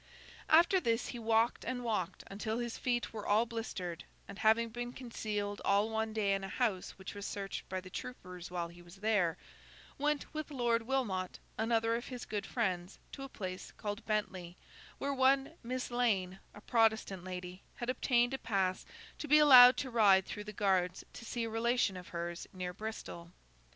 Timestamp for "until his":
2.25-2.75